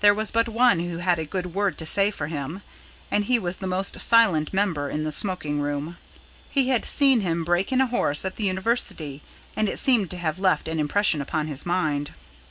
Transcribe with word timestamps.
There 0.00 0.14
was 0.14 0.30
but 0.30 0.48
one 0.48 0.80
who 0.80 0.96
had 1.00 1.18
a 1.18 1.26
good 1.26 1.52
word 1.54 1.76
to 1.76 1.84
say 1.84 2.10
for 2.10 2.28
him, 2.28 2.62
and 3.10 3.26
he 3.26 3.38
was 3.38 3.58
the 3.58 3.66
most 3.66 4.00
silent 4.00 4.54
member 4.54 4.88
in 4.88 5.04
the 5.04 5.12
smoking 5.12 5.60
room. 5.60 5.98
He 6.48 6.68
had 6.70 6.86
seen 6.86 7.20
him 7.20 7.44
break 7.44 7.70
in 7.72 7.82
a 7.82 7.86
horse 7.86 8.24
at 8.24 8.36
the 8.36 8.44
University, 8.44 9.20
and 9.54 9.68
it 9.68 9.78
seemed 9.78 10.10
to 10.12 10.16
have 10.16 10.38
left 10.38 10.66
an 10.66 10.80
impression 10.80 11.20
upon 11.20 11.46
his 11.46 11.66
mind. 11.66 12.12